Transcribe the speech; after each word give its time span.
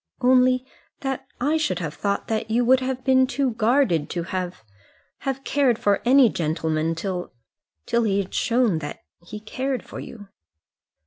"Only 0.19 0.65
that 1.01 1.27
I 1.39 1.57
should 1.57 1.77
have 1.77 1.93
thought 1.93 2.27
that 2.27 2.49
you 2.49 2.65
would 2.65 2.79
have 2.79 3.03
been 3.03 3.27
too 3.27 3.51
guarded 3.51 4.09
to 4.09 4.23
have 4.23 4.63
have 5.19 5.43
cared 5.43 5.77
for 5.77 6.01
any 6.05 6.27
gentleman 6.27 6.95
till 6.95 7.33
till 7.85 8.01
he 8.01 8.17
had 8.17 8.33
shown 8.33 8.79
that 8.79 9.03
he 9.23 9.39
cared 9.39 9.83
for 9.83 9.99
you." 9.99 10.29